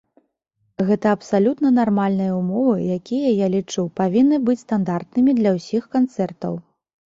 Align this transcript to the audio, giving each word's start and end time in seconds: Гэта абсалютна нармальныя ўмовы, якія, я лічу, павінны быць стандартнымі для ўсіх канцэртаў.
Гэта 0.87 1.11
абсалютна 1.17 1.71
нармальныя 1.79 2.31
ўмовы, 2.39 2.75
якія, 2.97 3.29
я 3.45 3.53
лічу, 3.59 3.87
павінны 4.03 4.43
быць 4.49 4.59
стандартнымі 4.67 5.31
для 5.45 5.57
ўсіх 5.61 5.83
канцэртаў. 5.97 6.53